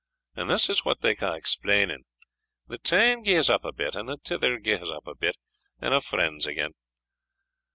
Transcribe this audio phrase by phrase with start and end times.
[0.35, 2.05] And this is what they ca' explaining
[2.65, 5.37] the tane gies up a bit, and the tither gies up a bit,
[5.79, 6.71] and a' friends again.